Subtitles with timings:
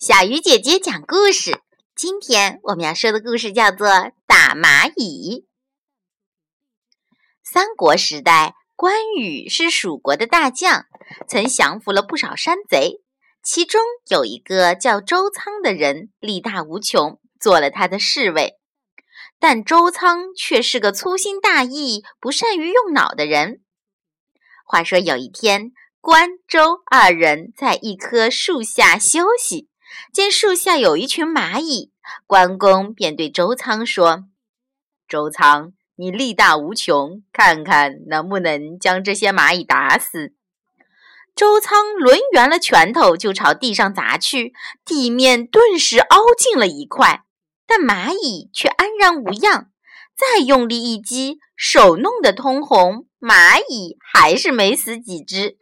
[0.00, 1.60] 小鱼姐姐讲故事。
[1.94, 3.86] 今天我们要说的故事叫做
[4.26, 5.44] 《打蚂蚁》。
[7.44, 10.86] 三国时代，关羽是蜀国的大将，
[11.28, 13.02] 曾降服了不少山贼。
[13.42, 18.54] 其中有一个叫周仓的人，力大无穷，做了他的侍卫。
[19.38, 23.60] 但周仓却是个粗心大意、不善于用脑的人。
[24.64, 29.68] 话说有一天，关周二人在一棵树下休息。
[30.12, 31.92] 见树下有一群蚂蚁，
[32.26, 34.24] 关公便对周仓说
[35.08, 40.34] ：“周仓，你力大无穷，看看能不能将这些蚂蚁打死。”
[41.36, 44.52] 周仓抡圆了拳头就朝地上砸去，
[44.84, 47.24] 地面顿时凹进了一块，
[47.66, 49.70] 但蚂蚁却安然无恙。
[50.16, 55.56] 再用力一击，手弄得通红，蚂蚁还是没死几只。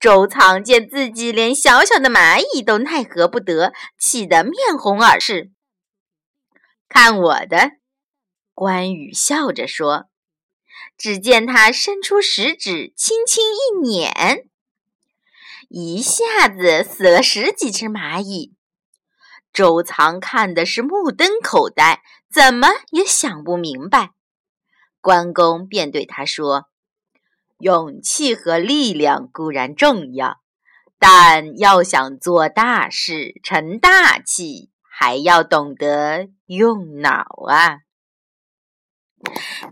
[0.00, 5.50] 周仓见自己连小小的蚂蚁都奈何不得，气得面红耳赤。
[6.88, 7.72] 看我的！
[8.54, 10.08] 关羽笑着说。
[10.96, 14.48] 只见他伸出食指，轻轻一捻，
[15.68, 18.54] 一下子死了十几只蚂蚁。
[19.52, 22.02] 周仓看的是目瞪口呆，
[22.32, 24.10] 怎么也想不明白。
[25.00, 26.68] 关公便对他说。
[27.58, 30.38] 勇气和力量固然重要，
[30.98, 37.80] 但要想做大事、成大器，还要懂得用脑啊！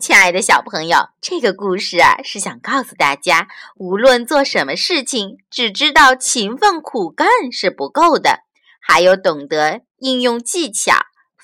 [0.00, 8.40] 亲爱的小朋友，这个故事啊，是想告诉大家，无论做什么事情，只知道勤奋苦干是不够的，
[8.80, 10.94] 还有懂得应用技巧，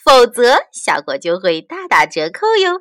[0.05, 2.81] 否则效果就会大打折扣哟。